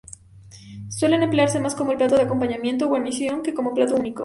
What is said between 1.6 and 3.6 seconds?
como plato de acompañamiento o guarnición que